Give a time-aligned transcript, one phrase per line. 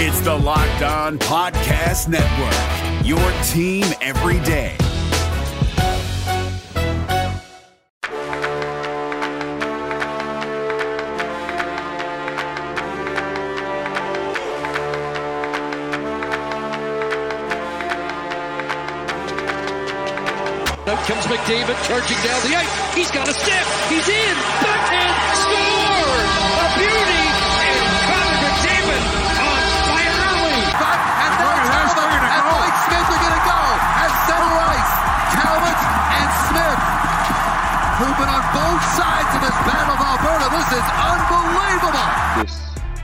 [0.00, 4.76] It's the Locked On Podcast Network, your team every day.
[20.86, 22.94] Out comes McDavid charging down the ice.
[22.94, 23.66] He's got a step.
[23.88, 24.36] He's in.
[24.62, 26.22] Backhand score.
[26.62, 27.47] A beauty.
[37.98, 40.46] Who've on both sides of this battle of Alberta.
[40.54, 42.06] This is unbelievable.
[42.38, 42.54] this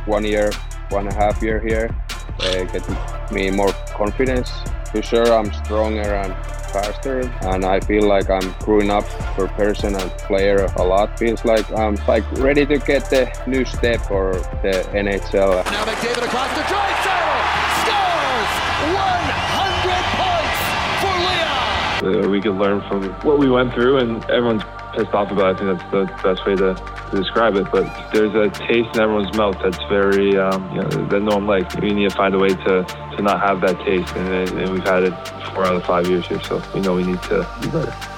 [0.06, 0.52] one year,
[0.90, 1.90] one and a half year here,
[2.38, 4.52] uh, get me more confidence.
[4.92, 6.32] For sure, I'm stronger and
[6.70, 9.02] faster, and I feel like I'm growing up
[9.34, 11.18] for person and player a lot.
[11.18, 15.64] Feels like I'm like ready to get the new step for the NHL.
[15.64, 18.52] Now McDavid across the drive scores
[18.94, 20.62] 100 points
[21.02, 22.24] for Leon.
[22.24, 24.62] uh, we could learn from what we went through, and everyone's
[24.94, 25.56] pissed off about.
[25.56, 27.66] I think that's the best way to, to describe it.
[27.70, 31.46] But there's a taste in everyone's mouth that's very, um, you know, that no one
[31.46, 31.76] likes.
[31.76, 34.84] We need to find a way to, to not have that taste, and, and we've
[34.84, 35.14] had it
[35.54, 38.13] four out of five years here, so we know we need to be better.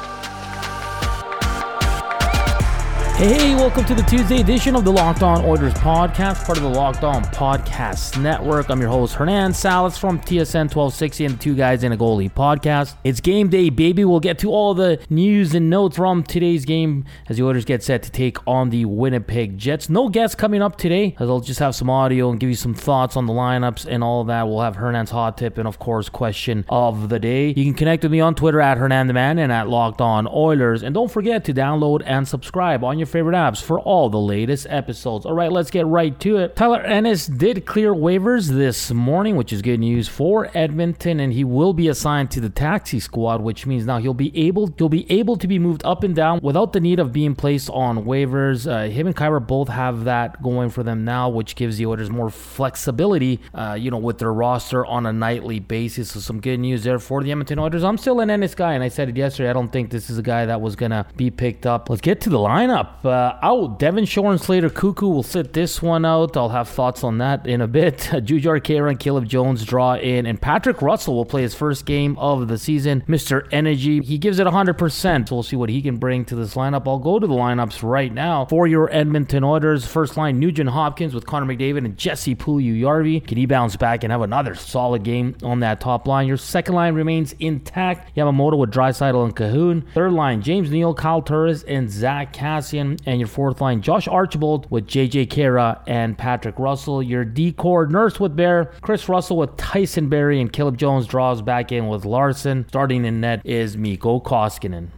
[3.17, 6.69] Hey, welcome to the Tuesday edition of the Locked On Oilers podcast, part of the
[6.69, 8.69] Locked On Podcast Network.
[8.69, 12.31] I'm your host, Hernan Salas from TSN 1260 and the Two Guys in a Goalie
[12.31, 12.95] podcast.
[13.05, 14.05] It's game day, baby.
[14.05, 17.83] We'll get to all the news and notes from today's game as the Oilers get
[17.83, 19.89] set to take on the Winnipeg Jets.
[19.89, 22.75] No guests coming up today, as I'll just have some audio and give you some
[22.75, 24.47] thoughts on the lineups and all that.
[24.47, 27.55] We'll have Hernan's hot tip and, of course, question of the day.
[27.57, 30.29] You can connect with me on Twitter at Hernan the Man and at Locked On
[30.29, 30.83] Oilers.
[30.83, 34.67] And don't forget to download and subscribe on your favorite apps for all the latest
[34.69, 35.27] episodes.
[35.27, 36.57] All right, let's get right to it.
[36.57, 41.45] Tyler Ennis did clear waivers this morning, which is good news for Edmonton, and he
[41.45, 45.11] will be assigned to the taxi squad, which means now he'll be able he'll be
[45.11, 48.71] able to be moved up and down without the need of being placed on waivers.
[48.71, 52.11] Uh, him and Khaira both have that going for them now, which gives the Oilers
[52.11, 56.13] more flexibility, uh, you know, with their roster on a nightly basis.
[56.13, 57.85] So some good news there for the Edmonton Oilers.
[57.85, 59.51] I'm still an Ennis guy, and I said it yesterday.
[59.51, 61.89] I don't think this is a guy that was gonna be picked up.
[61.89, 62.96] Let's get to the lineup.
[63.05, 63.79] Uh, out.
[63.79, 66.37] Devin Shore and Slater Koekkoek will sit this one out.
[66.37, 67.99] I'll have thoughts on that in a bit.
[68.13, 72.49] Jujar and Caleb Jones draw in, and Patrick Russell will play his first game of
[72.49, 73.03] the season.
[73.09, 73.47] Mr.
[73.53, 75.29] Energy, he gives it 100%.
[75.29, 76.87] So we'll see what he can bring to this lineup.
[76.87, 79.87] I'll go to the lineups right now for your Edmonton Oilers.
[79.87, 83.27] First line, Nugent Hopkins with Connor McDavid and Jesse Puljujarvi.
[83.27, 86.27] Can he bounce back and have another solid game on that top line?
[86.27, 88.17] Your second line remains intact.
[88.17, 89.85] Yamamoto with Draisaitl and Kahun.
[89.93, 92.86] Third line, James Neal, Kyle Turris, and Zach Kassian.
[93.07, 97.03] And your fourth line, Josh Archibald with JJ Khaira and Patrick Russell.
[97.03, 101.73] Your decor, Nurse with Bear, Kris Russell with Tyson Barrie, and Caleb Jones draws back
[101.73, 102.67] in with Larsson.
[102.69, 104.89] Starting in net is Mikko Koskinen.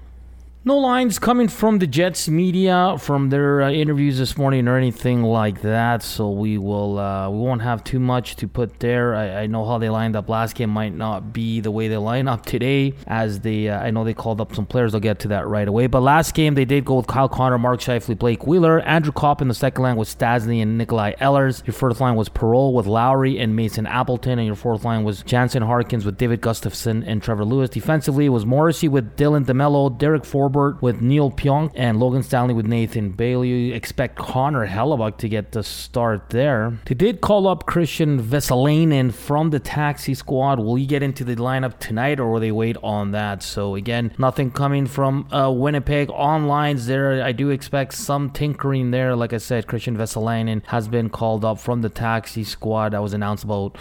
[0.64, 5.22] No lines coming from the Jets media from their uh, interviews this morning or anything
[5.22, 6.02] like that.
[6.02, 9.14] So we will uh, we won't have too much to put there.
[9.14, 11.96] I, I, know how they lined up last game might not be the way they
[11.96, 12.94] line up today.
[13.06, 14.94] As they uh, I know they called up some players.
[14.94, 15.86] I'll get to that right away.
[15.86, 19.40] But last game they did go with Kyle Connor, Mark Scheifele, Blake Wheeler, Andrew Copp
[19.40, 21.64] in the second line with Stastny and Nikolaj Ehlers.
[21.68, 25.22] Your first line was Perreault with Lowry and Mason Appleton, and your fourth line was
[25.22, 27.70] Jansen Harkins with David Gustafsson and Trevor Lewis.
[27.70, 30.24] Defensively it was Morrissey with Dylan DeMello, Derek
[30.58, 33.54] Forbort with Neal Pionk and Logan Stanley with Nathan Beaulieu.
[33.54, 36.78] You expect Connor Hellebuyck to get the start there.
[36.86, 40.58] They did call up Kristian Vesalainen from the taxi squad.
[40.58, 43.42] Will he get into the lineup tonight or will they wait on that?
[43.42, 47.22] So again, nothing coming from uh, Winnipeg on lines there.
[47.22, 49.14] I do expect some tinkering there.
[49.14, 52.92] Like I said, Kristian Vesalainen has been called up from the taxi squad.
[52.92, 53.76] That was announced about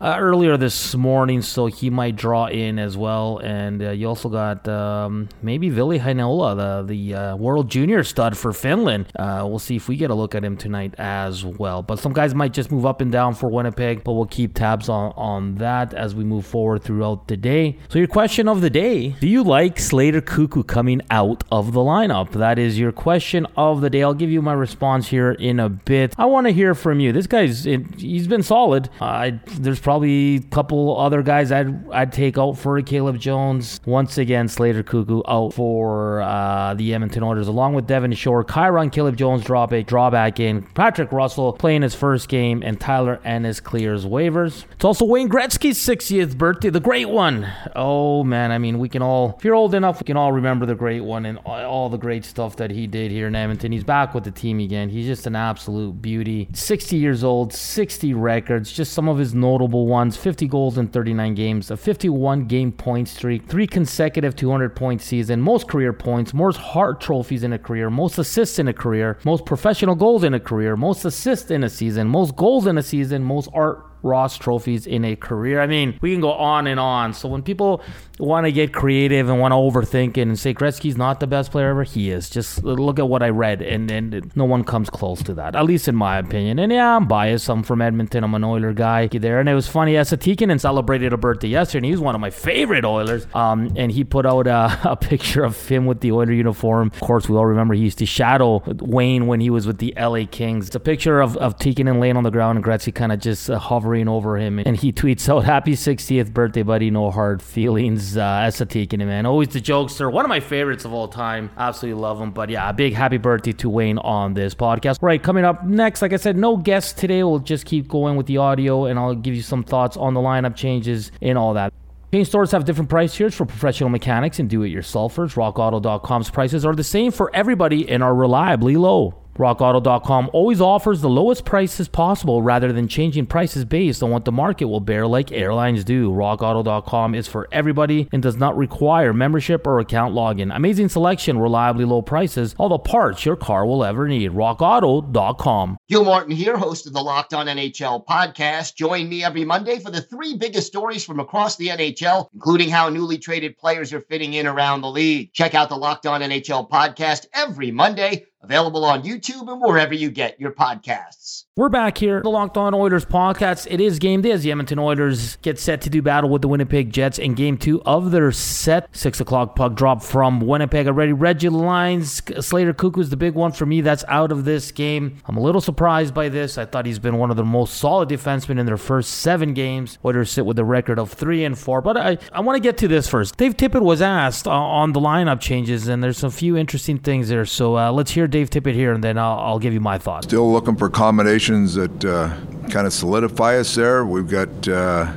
[0.00, 3.38] uh, earlier this morning, so he might draw in as well.
[3.38, 8.36] And uh, you also got um, maybe Ville Heinola, the the uh, World Junior stud
[8.36, 9.06] for Finland.
[9.16, 11.82] Uh, we'll see if we get a look at him tonight as well.
[11.82, 14.88] But some guys might just move up and down for Winnipeg, but we'll keep tabs
[14.88, 17.78] on on that as we move forward throughout the day.
[17.88, 21.80] So your question of the day: Do you like Slater Koekkoek coming out of the
[21.80, 22.32] lineup?
[22.32, 24.02] That is your question of the day.
[24.02, 26.14] I'll give you my response here in a bit.
[26.18, 27.12] I want to hear from you.
[27.12, 28.90] This guy's he's been solid.
[29.00, 33.80] Uh, there's probably a couple other guys I'd I'd take out for Caleb Jones.
[33.86, 38.42] Once again, Slater Koekkoek out for for uh, the Edmonton Oilers, along with Devin Shore,
[38.42, 43.20] Chiron Caleb Jones drop a drawback in, Patrick Russell playing his first game, and Tyler
[43.24, 44.64] Ennis clears waivers.
[44.72, 47.48] It's also Wayne Gretzky's 60th birthday, the great one.
[47.76, 50.66] Oh man, I mean, we can all, if you're old enough, we can all remember
[50.66, 53.70] the great one and all the great stuff that he did here in Edmonton.
[53.70, 54.88] He's back with the team again.
[54.88, 56.48] He's just an absolute beauty.
[56.54, 61.36] 60 years old, 60 records, just some of his notable ones 50 goals in 39
[61.36, 66.56] games, a 51 game point streak, three consecutive 200 point season, most career points, most
[66.56, 70.40] Hart trophies in a career, most assists in a career, most professional goals in a
[70.40, 74.86] career, most assists in a season, most goals in a season, most Art Ross trophies
[74.86, 75.60] in a career.
[75.60, 77.14] I mean, we can go on and on.
[77.14, 77.82] So when people
[78.18, 81.70] want to get creative and want to overthink and say Gretzky's not the best player
[81.70, 82.28] ever, he is.
[82.28, 85.64] Just look at what I read, and, and no one comes close to that, at
[85.64, 86.58] least in my opinion.
[86.58, 87.48] And yeah, I'm biased.
[87.48, 88.22] I'm from Edmonton.
[88.22, 89.40] I'm an Oiler guy there.
[89.40, 92.20] And it was funny, Esa Tikkanen celebrated a birthday yesterday, and he was one of
[92.20, 93.26] my favorite Oilers.
[93.34, 96.90] Um, and he put out a, a picture of him with the Oiler uniform.
[96.94, 99.94] Of course, we all remember he used to shadow Wayne when he was with the
[99.98, 100.66] LA Kings.
[100.66, 103.48] It's a picture of, of Tikkanen laying on the ground and Gretzky kind of just
[103.48, 104.58] uh, hovering over him.
[104.58, 106.90] And he tweets out, Happy 60th birthday, buddy.
[106.90, 109.26] No hard feelings uh, Tikkanen, man.
[109.26, 110.12] Always the jokester.
[110.12, 111.50] One of my favorites of all time.
[111.56, 112.32] Absolutely love him.
[112.32, 114.98] But yeah, a big happy birthday to Wayne on this podcast.
[115.00, 117.22] Right, coming up next, like I said, no guests today.
[117.22, 120.20] We'll just keep going with the audio and I'll give you some thoughts on the
[120.20, 121.72] lineup changes and all that.
[122.10, 125.34] Paint stores have different price tiers for professional mechanics and do-it-yourselfers.
[125.34, 129.23] RockAuto.com's prices are the same for everybody and are reliably low.
[129.36, 134.32] RockAuto.com always offers the lowest prices possible rather than changing prices based on what the
[134.32, 136.10] market will bear like airlines do.
[136.10, 140.54] RockAuto.com is for everybody and does not require membership or account login.
[140.54, 144.30] Amazing selection, reliably low prices, all the parts your car will ever need.
[144.30, 145.76] RockAuto.com.
[145.88, 148.76] Gil Martin here, host of the Locked On NHL podcast.
[148.76, 152.88] Join me every Monday for the three biggest stories from across the NHL, including how
[152.88, 155.32] newly traded players are fitting in around the league.
[155.32, 160.10] Check out the Locked On NHL podcast every Monday Available on YouTube and wherever you
[160.10, 161.44] get your podcasts.
[161.56, 163.66] We're back here, the Locked On Oilers podcast.
[163.70, 166.48] It is game day as the Edmonton Oilers get set to do battle with the
[166.48, 168.94] Winnipeg Jets in game two of their set.
[168.94, 170.86] Six o'clock puck drop from Winnipeg.
[170.86, 172.20] Already Reggie lines.
[172.40, 173.80] Slater is the big one for me.
[173.80, 175.16] That's out of this game.
[175.24, 176.58] I'm a little surprised by this.
[176.58, 179.98] I thought he's been one of the most solid defensemen in their first seven games.
[180.04, 181.80] Oilers sit with a record of three and four.
[181.80, 183.38] But I, I want to get to this first.
[183.38, 187.30] Dave Tippett was asked uh, on the lineup changes, and there's a few interesting things
[187.30, 187.46] there.
[187.46, 190.26] So uh, let's hear Dave Tippett here, and then I'll, I'll give you my thoughts.
[190.26, 192.36] Still looking for combinations that uh,
[192.68, 194.04] kind of solidify us there.
[194.04, 195.12] We've got uh,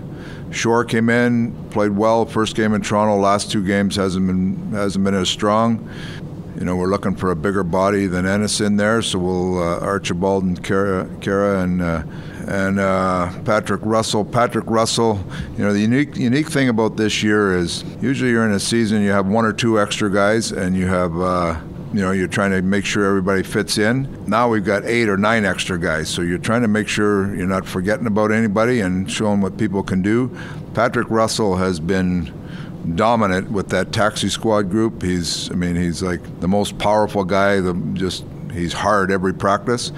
[0.51, 2.27] Shore came in, played well.
[2.27, 5.89] First game in Toronto, last two games hasn't been hasn't been as strong.
[6.59, 9.79] You know, we're looking for a bigger body than Ennis in there, so we'll uh,
[9.79, 12.03] Archibald and Khaira, Khaira and uh,
[12.47, 14.25] and uh, Patrick Russell.
[14.25, 15.25] Patrick Russell,
[15.57, 19.01] you know, the unique unique thing about this year is usually you're in a season
[19.01, 21.59] you have one or two extra guys, and you have uh,
[21.93, 24.25] you know, you're trying to make sure everybody fits in.
[24.27, 27.47] Now we've got eight or nine extra guys, so you're trying to make sure you're
[27.47, 30.35] not forgetting about anybody and showing what people can do.
[30.73, 32.33] Patrick Russell has been
[32.95, 35.01] dominant with that taxi squad group.
[35.01, 37.59] He's, I mean, he's like the most powerful guy.
[37.59, 39.91] The just he's hard every practice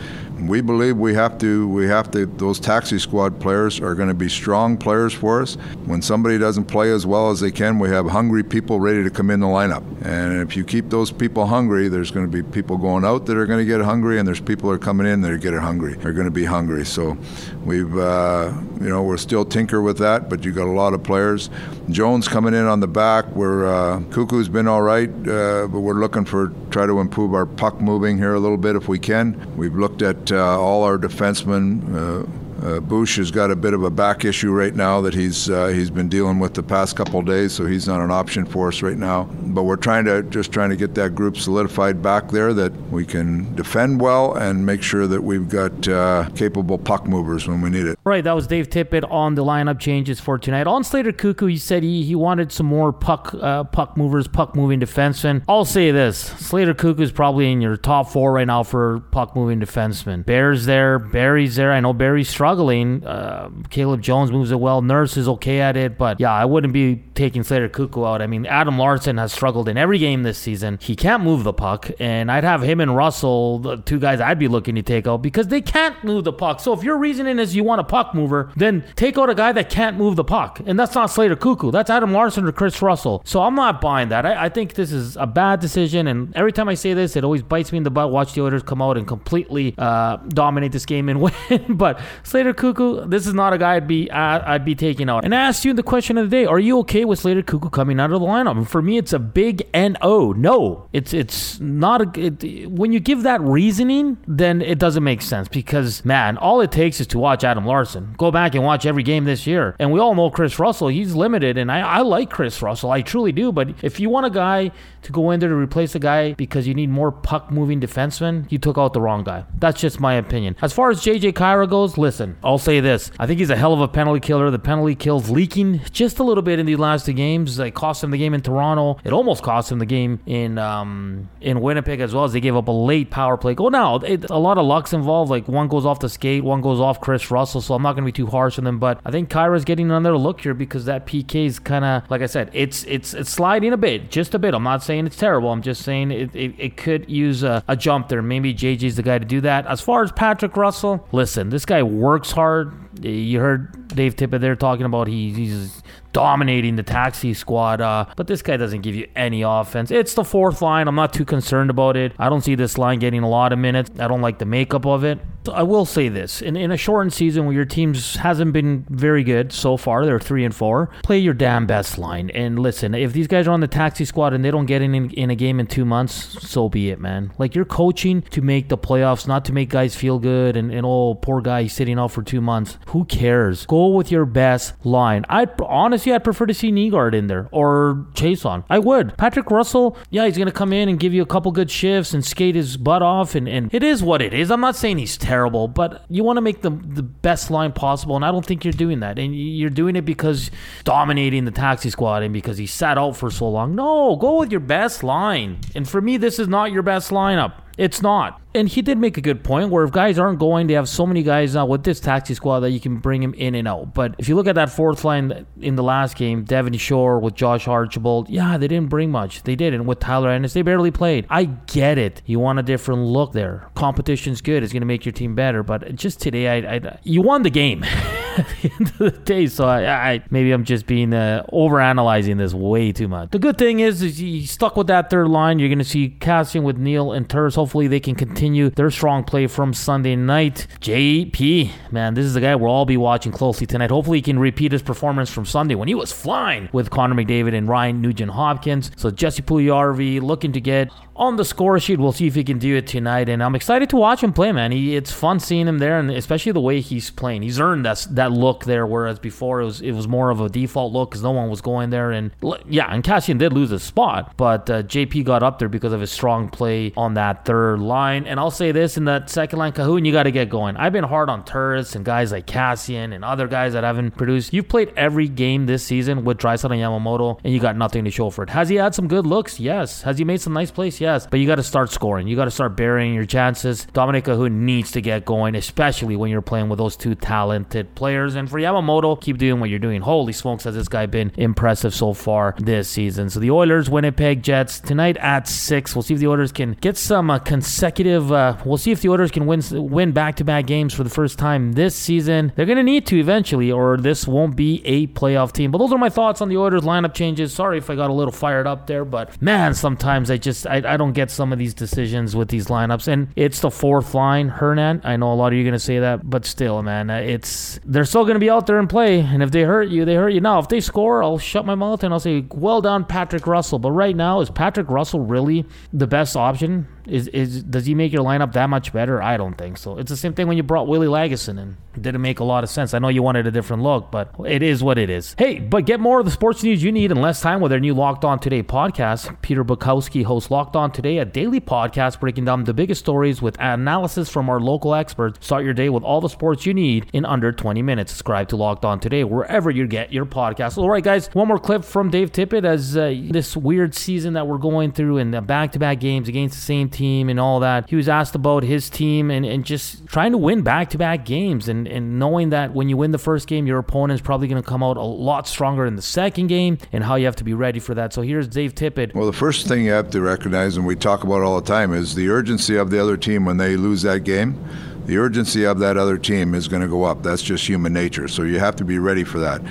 [0.47, 4.13] we believe we have to we have to those taxi squad players are going to
[4.13, 5.55] be strong players for us.
[5.85, 9.09] When somebody doesn't play as well as they can we have hungry people ready to
[9.09, 9.83] come in the lineup.
[10.05, 13.37] And if you keep those people hungry there's going to be people going out that
[13.37, 15.59] are going to get hungry and there's people that are coming in that are getting
[15.59, 16.85] hungry They're going to be hungry.
[16.85, 17.17] So
[17.65, 21.03] we've uh, you know we're still tinker with that but you got a lot of
[21.03, 21.49] players
[21.89, 25.99] Jones coming in on the back where uh, Koekkoek's been all right uh, but we're
[25.99, 29.55] looking for try to improve our puck moving here a little bit if we can
[29.57, 32.27] we've looked at uh, all our defensemen.
[32.61, 35.67] Uh, Bush has got a bit of a back issue right now that he's uh,
[35.67, 38.81] he's been dealing with the past couple days, so he's not an option for us
[38.81, 39.23] right now.
[39.23, 43.05] But we're trying to just trying to get that group solidified back there that we
[43.05, 47.69] can defend well and make sure that we've got uh, capable puck movers when we
[47.69, 47.97] need it.
[48.03, 50.67] Right, that was Dave Tippett on the lineup changes for tonight.
[50.67, 54.55] On Slater Koekkoek, he said he, he wanted some more puck uh, puck movers, puck
[54.55, 55.43] moving defensemen.
[55.47, 59.35] I'll say this: Slater Koekkoek is probably in your top four right now for puck
[59.35, 60.25] moving defensemen.
[60.25, 61.71] Bears there, Barrie's there.
[61.71, 63.05] I know Barrie's struggling struggling.
[63.05, 64.81] Uh, Caleb Jones moves it well.
[64.81, 68.21] Nurse is okay at it, but yeah, I wouldn't be taking Slater Koekkoek out.
[68.23, 70.79] I mean, Adam Larsson has struggled in every game this season.
[70.81, 74.39] He can't move the puck, and I'd have him and Russell, the two guys I'd
[74.39, 76.59] be looking to take out because they can't move the puck.
[76.59, 79.51] So if your reasoning is you want a puck mover, then take out a guy
[79.51, 81.71] that can't move the puck, and that's not Slater Koekkoek.
[81.71, 83.21] That's Adam Larsson or Kris Russell.
[83.25, 84.25] So I'm not buying that.
[84.25, 87.23] I, I think this is a bad decision, and every time I say this, it
[87.23, 88.11] always bites me in the butt.
[88.11, 92.38] Watch the Oilers come out and completely uh, dominate this game and win, but Slater
[92.39, 95.25] Slater Koekkoek, this is not a guy I'd be uh, I'd be taking out.
[95.25, 97.73] And I asked you the question of the day: Are you okay with Slater Koekkoek
[97.73, 98.55] coming out of the lineup?
[98.55, 100.31] And for me, it's a big no.
[100.31, 102.27] No, it's it's not a.
[102.27, 106.71] It, when you give that reasoning, then it doesn't make sense because man, all it
[106.71, 108.15] takes is to watch Adam Larsson.
[108.17, 110.87] Go back and watch every game this year, and we all know Kris Russell.
[110.87, 112.89] He's limited, and I, I like Kris Russell.
[112.89, 113.51] I truly do.
[113.51, 116.67] But if you want a guy to go in there to replace a guy because
[116.67, 119.43] you need more puck moving defensemen, you took out the wrong guy.
[119.57, 120.55] That's just my opinion.
[120.61, 123.11] As far as JJ Khaira goes, listen, I'll say this.
[123.19, 124.49] I think he's a hell of a penalty killer.
[124.51, 127.59] The penalty kills leaking just a little bit in these last two games.
[127.59, 128.99] It cost him the game in Toronto.
[129.03, 132.55] It almost cost him the game in um, in Winnipeg as well as they gave
[132.55, 133.69] up a late power play goal.
[133.69, 135.31] Now, it, a lot of luck's involved.
[135.31, 138.03] Like one goes off the skate, one goes off Kris Russell, so I'm not going
[138.03, 138.79] to be too harsh on them.
[138.79, 142.21] But I think Khaira's getting another look here because that PK is kind of, like
[142.21, 144.53] I said, it's it's it's sliding a bit, just a bit.
[144.53, 145.49] I'm not saying it's terrible.
[145.51, 148.21] I'm just saying it, it, it could use a, a jump there.
[148.21, 149.65] Maybe JJ's the guy to do that.
[149.67, 152.73] As far as Patrick Russell, listen, this guy works hard.
[153.03, 157.81] You heard Dave Tippett there talking about he, he's dominating the taxi squad.
[157.81, 159.91] Uh, but this guy doesn't give you any offense.
[159.91, 160.87] It's the fourth line.
[160.87, 162.13] I'm not too concerned about it.
[162.17, 163.91] I don't see this line getting a lot of minutes.
[163.99, 165.19] I don't like the makeup of it.
[165.49, 169.23] I will say this: in, in a shortened season where your teams hasn't been very
[169.23, 170.89] good so far, they're three and four.
[171.03, 172.29] Play your damn best line.
[172.31, 175.09] And listen, if these guys are on the taxi squad and they don't get in
[175.11, 177.31] in a game in two months, so be it, man.
[177.37, 180.57] Like you're coaching to make the playoffs, not to make guys feel good.
[180.57, 182.77] And, and oh, poor guy, sitting out for two months.
[182.87, 183.65] Who cares?
[183.65, 185.25] Go with your best line.
[185.29, 188.63] I honestly, I'd prefer to see Nygard in there or Chiasson.
[188.69, 189.17] I would.
[189.17, 192.23] Patrick Russell, yeah, he's gonna come in and give you a couple good shifts and
[192.23, 194.51] skate his butt off, and, and it is what it is.
[194.51, 198.15] I'm not saying he's terrible, but you want to make the the best line possible,
[198.15, 199.17] and I don't think you're doing that.
[199.17, 200.51] And you're doing it because
[200.83, 203.75] dominating the taxi squad and because he sat out for so long.
[203.75, 205.59] No, go with your best line.
[205.75, 207.53] And for me, this is not your best lineup.
[207.77, 208.41] It's not.
[208.55, 211.05] And he did make a good point where if guys aren't going, they have so
[211.05, 213.93] many guys now with this taxi squad that you can bring him in and out.
[213.93, 217.35] But if you look at that fourth line in the last game, Devin Shore with
[217.35, 219.43] Josh Archibald, yeah, they didn't bring much.
[219.43, 219.85] They didn't.
[219.85, 221.27] With Tyler Ennis, they barely played.
[221.29, 222.23] I get it.
[222.25, 223.69] You want a different look there.
[223.75, 224.63] Competition's good.
[224.63, 225.61] It's going to make your team better.
[225.61, 227.85] But just today, I, I you won the game.
[228.39, 229.47] at the end of the day.
[229.47, 233.31] So I, I maybe I'm just being uh, over analyzing this way too much.
[233.31, 235.59] The good thing is, is you stuck with that third line.
[235.59, 237.55] You're going to see Kassian with Neal and Turris.
[237.55, 240.65] Hopefully they can continue their strong play from Sunday night.
[240.79, 243.91] JP, man, this is the guy we'll all be watching closely tonight.
[243.91, 247.53] Hopefully he can repeat his performance from Sunday when he was flying with Connor McDavid
[247.53, 248.91] and Ryan Nugent Hopkins.
[248.95, 251.99] So Jesse Puljujarvi looking to get on the score sheet.
[251.99, 254.51] We'll see if he can do it tonight, and I'm excited to watch him play,
[254.51, 254.71] man.
[254.71, 257.41] He, it's fun seeing him there, and especially the way he's playing.
[257.41, 260.49] He's earned that that look there, whereas before it was it was more of a
[260.49, 262.11] default look because no one was going there.
[262.11, 262.31] And
[262.67, 266.01] yeah, and Kassian did lose his spot, but uh, JP got up there because of
[266.01, 268.25] his strong play on that third line.
[268.25, 270.77] And I'll say this: in that second line, Kahun, you got to get going.
[270.77, 274.53] I've been hard on Turris and guys like Kassian and other guys that haven't produced.
[274.53, 278.11] You've played every game this season with Draisaitl and Yamamoto, and you got nothing to
[278.11, 278.49] show for it.
[278.49, 279.59] Has he had some good looks?
[279.59, 280.03] Yes.
[280.03, 281.01] Has he made some nice plays?
[281.01, 281.08] Yes.
[281.29, 282.27] But you got to start scoring.
[282.27, 283.85] You got to start burying your chances.
[283.93, 288.35] Dominik Kahun needs to get going, especially when you're playing with those two talented players.
[288.35, 290.01] And for Yamamoto, keep doing what you're doing.
[290.01, 293.29] Holy smokes, has this guy been impressive so far this season.
[293.29, 295.95] So the Oilers, Winnipeg Jets tonight at six.
[295.95, 298.31] We'll see if the Oilers can get some uh, consecutive.
[298.31, 301.09] Uh, we'll see if the Oilers can win win back to back games for the
[301.09, 302.51] first time this season.
[302.55, 305.71] They're going to need to eventually, or this won't be a playoff team.
[305.71, 307.53] But those are my thoughts on the Oilers lineup changes.
[307.53, 310.93] Sorry if I got a little fired up there, but man, sometimes I just I,
[310.93, 313.07] I don't get some of these decisions with these lineups.
[313.07, 315.01] And it's the fourth line, Hernan.
[315.03, 317.15] I know a lot of you are going to say that, but still, man, uh,
[317.15, 319.21] it's they're still going to be out there and play.
[319.21, 320.41] And if they hurt you, they hurt you.
[320.41, 323.79] Now, if they score, I'll shut my mouth and I'll say, well done, Patrick Russell.
[323.79, 326.87] But right now, is Patrick Russell really the best option?
[327.09, 329.21] Is is does he make your lineup that much better?
[329.21, 329.97] I don't think so.
[329.97, 331.77] It's the same thing when you brought Willie Lagesson in.
[331.95, 332.93] It didn't make a lot of sense.
[332.93, 335.35] I know you wanted a different look, but it is what it is.
[335.37, 337.79] Hey, but get more of the sports news you need in less time with our
[337.79, 339.41] new Locked On Today podcast.
[339.41, 343.57] Peter Bukowski hosts Locked On Today, a daily podcast breaking down the biggest stories with
[343.59, 345.45] analysis from our local experts.
[345.45, 348.11] Start your day with all the sports you need in under 20 minutes.
[348.11, 350.77] Subscribe to Locked On Today wherever you get your podcast.
[350.77, 354.47] All right, guys, one more clip from Dave Tippett as uh, this weird season that
[354.47, 357.89] we're going through and the back-to-back games against the same team and all that.
[357.89, 361.87] He was asked about his team and, and just trying to win back-to-back games and,
[361.87, 364.67] and knowing that when you win the first game, your opponent is probably going to
[364.67, 367.53] come out a lot stronger in the second game and how you have to be
[367.53, 368.13] ready for that.
[368.13, 369.13] So here's Dave Tippett.
[369.15, 371.93] Well, the first thing you have to recognize, and we talk about all the time,
[371.93, 374.63] is the urgency of the other team when they lose that game.
[375.05, 377.23] The urgency of that other team is going to go up.
[377.23, 378.27] That's just human nature.
[378.27, 379.61] So you have to be ready for that.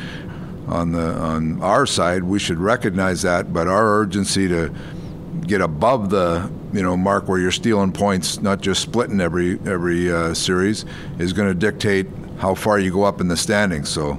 [0.66, 4.74] On the on our side, we should recognize that, but our urgency to
[5.46, 10.12] get above the you know, mark where you're stealing points, not just splitting every every
[10.12, 10.84] uh, series,
[11.18, 12.06] is going to dictate
[12.38, 13.88] how far you go up in the standings.
[13.88, 14.18] So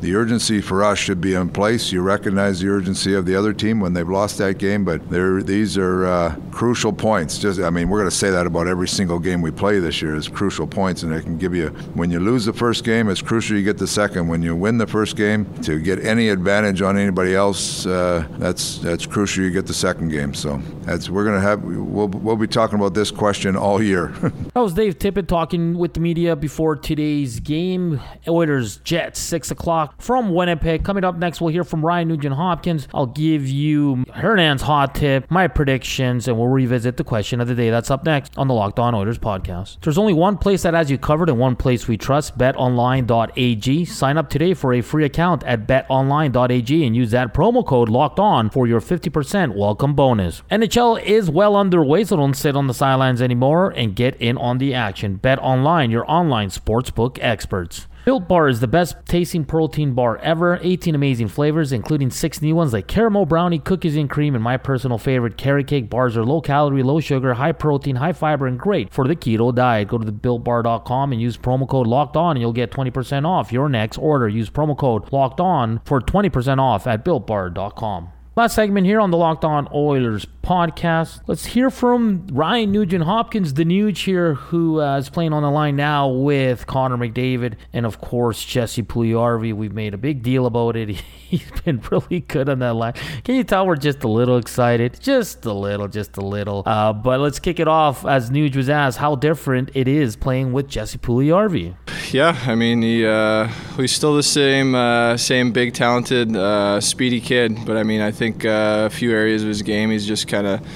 [0.00, 1.92] the urgency for us should be in place.
[1.92, 5.76] You recognize the urgency of the other team when they've lost that game, but these
[5.76, 7.38] are uh, crucial points.
[7.38, 10.00] Just, I mean, we're going to say that about every single game we play this
[10.00, 11.68] year is crucial points, and it can give you.
[11.94, 14.28] When you lose the first game, it's crucial you get the second.
[14.28, 18.78] When you win the first game, to get any advantage on anybody else, uh, that's
[18.78, 19.44] that's crucial.
[19.44, 20.34] You get the second game.
[20.34, 21.62] So that's we're going to have.
[21.62, 24.08] We'll we'll be talking about this question all year.
[24.54, 28.00] that was Dave Tippett talking with the media before today's game.
[28.28, 30.84] Oilers Jets six o'clock from Winnipeg.
[30.84, 32.88] Coming up next, we'll hear from Ryan Nugent Hopkins.
[32.94, 37.54] I'll give you Hernan's hot tip, my predictions, and we'll revisit the question of the
[37.54, 37.70] day.
[37.70, 39.80] That's up next on the Locked On Oilers podcast.
[39.80, 43.84] There's only one place that has you covered and one place we trust betonline.ag.
[43.84, 48.18] Sign up today for a free account at betonline.ag and use that promo code locked
[48.18, 50.42] on for your 50% welcome bonus.
[50.50, 54.58] NHL is well underway, so don't sit on the sidelines anymore and get in on
[54.58, 55.16] the action.
[55.16, 57.86] Bet online, your online sportsbook experts.
[58.02, 60.58] Built Bar is the best tasting protein bar ever.
[60.62, 64.56] 18 amazing flavors, including six new ones like caramel brownie, cookies and cream, and my
[64.56, 65.90] personal favorite, carrot cake.
[65.90, 69.54] Bars are low calorie, low sugar, high protein, high fiber, and great for the keto
[69.54, 69.88] diet.
[69.88, 73.52] Go to the builtbar.com and use promo code locked on, and you'll get 20% off
[73.52, 74.28] your next order.
[74.28, 78.12] Use promo code locked on for 20% off at builtbar.com.
[78.40, 81.20] Last segment here on the Locked On Oilers podcast.
[81.26, 85.50] Let's hear from Ryan Nugent Hopkins, the Nuge here, who uh, is playing on the
[85.50, 89.52] line now with Connor McDavid and, of course, Jesse Puljujarvi.
[89.52, 90.88] We've made a big deal about it.
[91.30, 92.94] He's been really good on that line.
[93.24, 94.98] Can you tell we're just a little excited?
[95.00, 96.62] Just a little, just a little.
[96.64, 100.52] Uh, but let's kick it off as Nuge was asked how different it is playing
[100.52, 101.76] with Jesse Puljujarvi.
[102.12, 107.20] Yeah, I mean, he, uh, he's still the same, uh, same big, talented, uh, speedy
[107.20, 107.64] kid.
[107.64, 110.46] But I mean, I think uh, a few areas of his game, he's just kind
[110.46, 110.66] of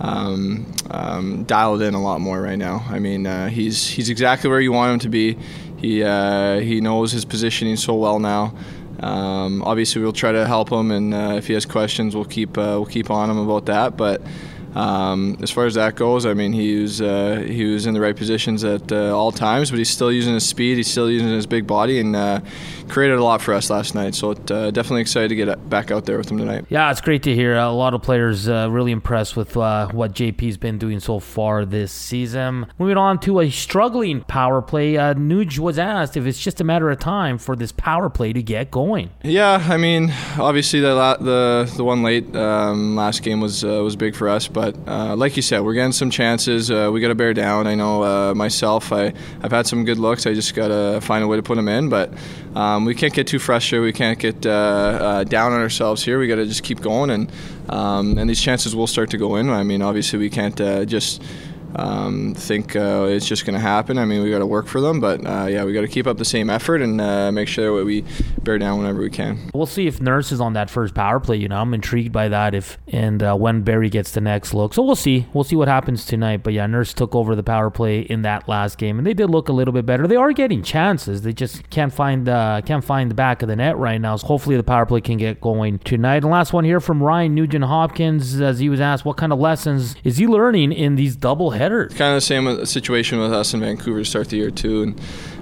[0.00, 2.84] um, um, dialed in a lot more right now.
[2.88, 5.38] I mean, uh, he's he's exactly where you want him to be.
[5.76, 8.54] He uh, he knows his positioning so well now.
[9.00, 12.56] Um, obviously, we'll try to help him, and uh, if he has questions, we'll keep
[12.56, 13.96] uh, we'll keep on him about that.
[13.96, 14.22] But
[14.74, 18.00] um, as far as that goes, I mean, he was uh, he was in the
[18.00, 20.76] right positions at uh, all times, but he's still using his speed.
[20.76, 22.40] He's still using his big body, and uh,
[22.88, 24.14] created a lot for us last night.
[24.14, 26.66] So it, uh, definitely excited to get back out there with him tonight.
[26.68, 27.56] Yeah, it's great to hear.
[27.56, 31.64] A lot of players uh, really impressed with uh, what JP's been doing so far
[31.64, 32.66] this season.
[32.78, 36.64] Moving on to a struggling power play, uh, Nuge was asked if it's just a
[36.64, 39.10] matter of time for this power play to get going.
[39.22, 43.82] Yeah, I mean, obviously the la- the the one late um, last game was uh,
[43.82, 46.70] was big for us, but uh, like you said, we're getting some chances.
[46.70, 47.66] Uh, we got to bear down.
[47.66, 50.26] I know myself, I I've had some good looks.
[50.26, 52.10] I just got to find a way to put them in, but.
[52.54, 53.84] Um, we can't get too frustrated.
[53.84, 56.18] We can't get uh, uh, down on ourselves here.
[56.18, 57.32] We got to just keep going, and
[57.68, 59.50] um, and these chances will start to go in.
[59.50, 61.20] I mean, obviously, we can't uh, just
[61.76, 63.98] um, think uh, it's just going to happen.
[63.98, 66.06] I mean, we got to work for them, but uh, yeah, we got to keep
[66.06, 68.04] up the same effort and uh, make sure that we
[68.42, 69.50] bear down whenever we can.
[69.52, 71.36] We'll see if Nurse is on that first power play.
[71.36, 72.54] You know, I'm intrigued by that.
[72.54, 75.26] If and uh, when Barrie gets the next look, so we'll see.
[75.32, 76.42] We'll see what happens tonight.
[76.42, 79.30] But yeah, Nurse took over the power play in that last game, and they did
[79.30, 80.06] look a little bit better.
[80.06, 81.22] They are getting chances.
[81.22, 84.16] They just can't find can't find the back of the net right now.
[84.16, 86.22] So hopefully the power play can get going tonight.
[86.22, 89.38] And last one here from Ryan Nugent Hopkins, as he was asked, what kind of
[89.38, 91.63] lessons is he learning in these double headers?
[91.88, 95.00] Kind of the same situation with us in Vancouver to start the year too, and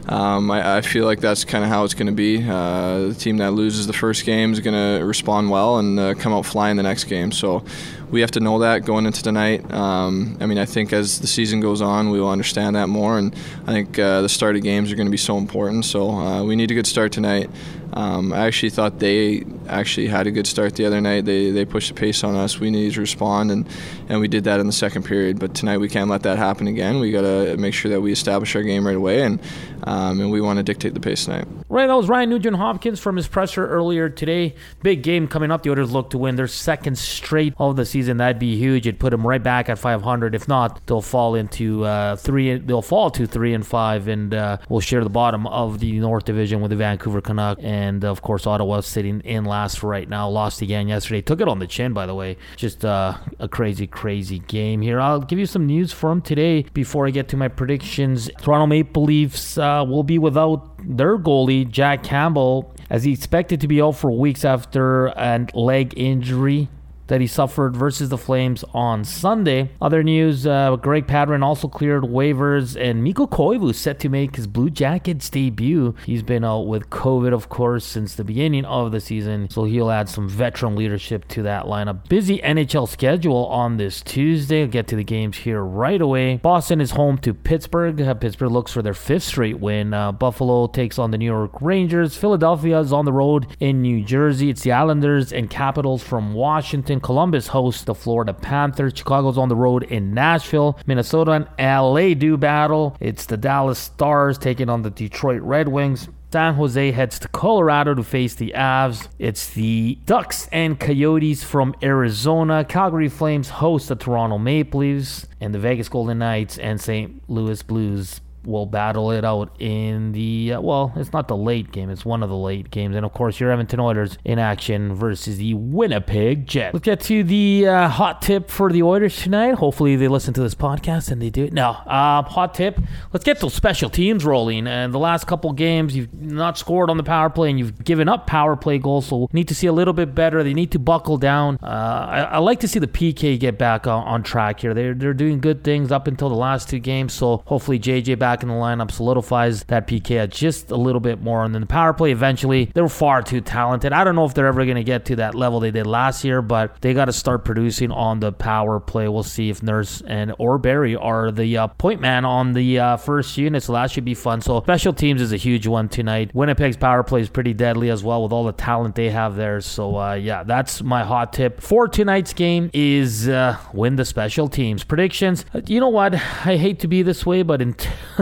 [0.08, 2.42] um, I, I, feel like that's kind of how it's going to be.
[2.42, 6.14] Uh, the team that loses the first game is going to respond well and uh,
[6.14, 7.30] come out flying the next game.
[7.30, 7.64] So
[8.12, 9.72] we have to know that going into tonight.
[9.72, 13.18] Um, I mean, I think as the season goes on, we will understand that more,
[13.18, 13.34] and
[13.66, 15.86] I think uh, the start of games are going to be so important.
[15.86, 17.50] So uh, we need a good start tonight.
[17.94, 21.26] Um, I actually thought they actually had a good start the other night.
[21.26, 22.58] They, they pushed the pace on us.
[22.58, 23.68] We needed to respond, and,
[24.08, 25.38] and we did that in the second period.
[25.38, 27.00] But tonight we can't let that happen again.
[27.00, 29.40] We got to make sure that we establish our game right away, and
[29.84, 31.46] um, and we want to dictate the pace tonight.
[31.68, 34.54] Right, that was Ryan Nugent Hopkins from his presser earlier today.
[34.82, 35.62] Big game coming up.
[35.62, 38.01] The Oilers look to win their second straight of the season.
[38.08, 38.86] And that'd be huge.
[38.86, 40.34] It'd put them right back at 500.
[40.34, 42.58] If not, they'll fall into uh, three.
[42.58, 46.24] They'll fall to three and five, and uh, we'll share the bottom of the North
[46.24, 47.62] Division with the Vancouver Canucks.
[47.62, 50.28] And of course, Ottawa sitting in last right now.
[50.28, 51.22] Lost again yesterday.
[51.22, 52.36] Took it on the chin, by the way.
[52.56, 55.00] Just uh, a crazy, crazy game here.
[55.00, 58.30] I'll give you some news from today before I get to my predictions.
[58.40, 63.68] Toronto Maple Leafs uh, will be without their goalie, Jack Campbell, as he expected to
[63.68, 66.68] be out for weeks after a leg injury
[67.08, 69.70] that he suffered versus the Flames on Sunday.
[69.80, 74.46] Other news uh, Greg Pateryn also cleared waivers, and Mikko Koivu set to make his
[74.46, 75.94] Blue Jackets debut.
[76.06, 79.90] He's been out with COVID, of course, since the beginning of the season, so he'll
[79.90, 82.08] add some veteran leadership to that lineup.
[82.08, 84.62] Busy NHL schedule on this Tuesday.
[84.62, 86.36] I'll get to the games here right away.
[86.36, 88.00] Boston is home to Pittsburgh.
[88.00, 89.94] Uh, Pittsburgh looks for their fifth straight win.
[89.94, 92.16] Uh, Buffalo takes on the New York Rangers.
[92.16, 94.50] Philadelphia is on the road in New Jersey.
[94.50, 96.91] It's the Islanders and Capitals from Washington.
[97.00, 98.92] Columbus hosts the Florida Panthers.
[98.94, 100.78] Chicago's on the road in Nashville.
[100.86, 102.96] Minnesota and LA do battle.
[103.00, 106.08] It's the Dallas Stars taking on the Detroit Red Wings.
[106.32, 109.08] San Jose heads to Colorado to face the Avs.
[109.18, 112.64] It's the Ducks and Coyotes from Arizona.
[112.64, 115.26] Calgary Flames host the Toronto Maple Leafs.
[115.40, 117.22] And the Vegas Golden Knights and St.
[117.28, 121.90] Louis Blues will battle it out in the uh, well it's not the late game
[121.90, 122.96] it's one of the late games.
[122.96, 126.74] And of course your edmonton oilers in action versus the winnipeg jets.
[126.74, 129.54] Let's get to the uh, hot tip for the oilers tonight.
[129.54, 131.52] Hopefully they listen to this podcast and they do it.
[131.52, 132.78] No uh, hot tip
[133.12, 134.66] let's get those special teams rolling.
[134.66, 138.08] And the last couple games you've not scored on the power play and you've given
[138.08, 140.42] up power play goals so need to see a little bit better.
[140.42, 141.58] They need to buckle down.
[141.62, 144.74] Uh, I, I, like to see the pk get back on, on track here.
[144.74, 148.31] They're, they're doing good things up until the last two games so hopefully jj back
[148.32, 151.44] back in the lineup solidifies that PK just a little bit more.
[151.44, 153.92] And then the power play eventually, they're far too talented.
[153.92, 156.24] I don't know if they're ever going to get to that level they did last
[156.24, 159.06] year, but they got to start producing on the power play.
[159.06, 162.96] We'll see if Nurse and or Barrie are the uh, point man on the uh,
[162.96, 164.40] first unit, so that should be fun.
[164.40, 166.34] So special teams is a huge one tonight.
[166.34, 169.60] Winnipeg's power play is pretty deadly as well with all the talent they have there.
[169.60, 174.48] So uh, yeah, that's my hot tip for tonight's game is uh, win the special
[174.48, 175.44] teams predictions.
[175.52, 176.14] Uh, you know what?
[176.14, 177.92] I hate to be this way, but until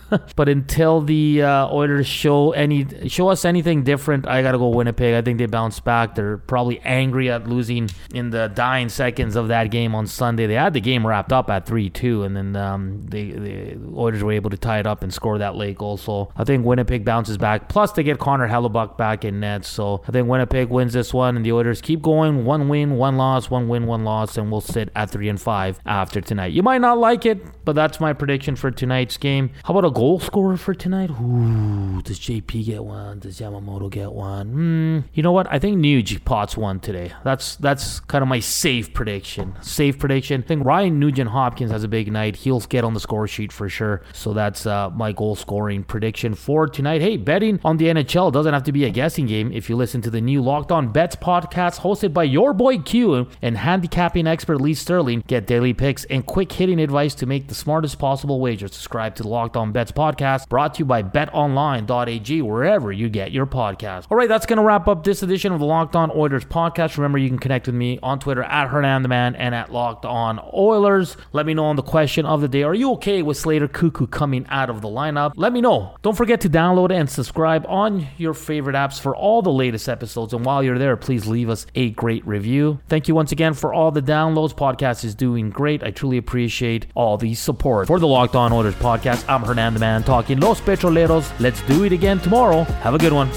[0.35, 5.13] but until the uh, Oilers show any show us anything different, I gotta go Winnipeg.
[5.13, 6.15] I think they bounce back.
[6.15, 10.47] They're probably angry at losing in the dying seconds of that game on Sunday.
[10.47, 14.23] They had the game wrapped up at three two, and then um, they, the Oilers
[14.23, 15.97] were able to tie it up and score that late goal.
[15.97, 17.69] So I think Winnipeg bounces back.
[17.69, 19.65] Plus they get Connor Hellebuyck back in net.
[19.65, 22.45] So I think Winnipeg wins this one, and the Oilers keep going.
[22.45, 25.79] One win, one loss, one win, one loss, and we'll sit at three and five
[25.85, 26.51] after tonight.
[26.53, 29.51] You might not like it, but that's my prediction for tonight's game.
[29.63, 31.11] How about a goal scorer for tonight?
[31.11, 33.19] Ooh, does JP get one?
[33.19, 34.47] Does Yamamoto get one?
[34.47, 34.99] Hmm.
[35.13, 35.45] You know what?
[35.51, 37.11] I think Nuge pots one today.
[37.23, 39.53] That's that's kind of my safe prediction.
[39.61, 40.41] Safe prediction.
[40.41, 42.35] I think Ryan Nugent Hopkins has a big night.
[42.37, 44.01] He'll get on the score sheet for sure.
[44.11, 47.01] So that's uh, my goal scoring prediction for tonight.
[47.01, 49.51] Hey, betting on the NHL doesn't have to be a guessing game.
[49.51, 53.27] If you listen to the new Locked On Bets podcast hosted by your boy Q
[53.43, 57.53] and handicapping expert Lee Sterling, get daily picks and quick hitting advice to make the
[57.53, 58.73] smartest possible wagers.
[58.73, 63.45] Subscribe to Locked On Bets podcast brought to you by betonline.ag, wherever you get your
[63.45, 64.05] podcast.
[64.09, 66.97] All right, that's going to wrap up this edition of the Locked On Oilers podcast.
[66.97, 70.05] Remember, you can connect with me on Twitter at Hernan the Man and at Locked
[70.05, 71.17] On Oilers.
[71.33, 74.11] Let me know on the question of the day Are you okay with Slater Koekkoek
[74.11, 75.33] coming out of the lineup?
[75.35, 75.95] Let me know.
[76.01, 80.33] Don't forget to download and subscribe on your favorite apps for all the latest episodes.
[80.33, 82.79] And while you're there, please leave us a great review.
[82.87, 84.53] Thank you once again for all the downloads.
[84.53, 85.83] Podcast is doing great.
[85.83, 87.87] I truly appreciate all the support.
[87.87, 91.37] For the Locked On Oilers podcast, I'm Hernan Man talking Los Petroleros.
[91.39, 92.63] Let's do it again tomorrow.
[92.83, 93.29] Have a good one.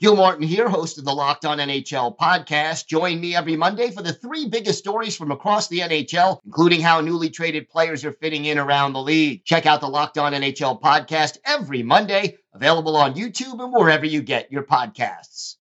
[0.00, 2.86] Gil Martin here, host of the Locked On NHL podcast.
[2.86, 7.02] Join me every Monday for the three biggest stories from across the NHL, including how
[7.02, 9.44] newly traded players are fitting in around the league.
[9.44, 14.22] Check out the Locked On NHL podcast every Monday, available on YouTube and wherever you
[14.22, 15.56] get your podcasts.